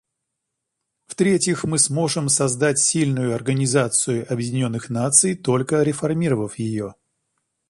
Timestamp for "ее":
6.57-6.95